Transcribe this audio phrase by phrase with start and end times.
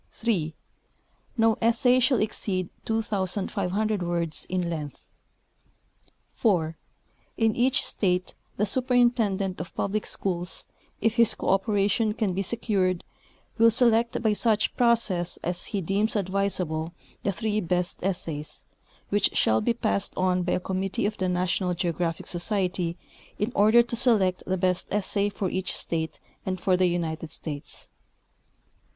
[0.13, 0.55] 3.
[1.37, 5.11] No essay shall exceed 2,000 words in length.
[6.33, 6.75] 4.
[7.37, 10.65] In each state the Superintendent of Public Schools,
[11.01, 13.03] if his cooperation can be secured,
[13.59, 18.63] will select, by such jirocess as he deems advisable, the three best essays,
[19.09, 22.97] which shall be passed on by a committee of the National Geographic Society
[23.37, 27.87] in order to select the best essay for each state and for the United States.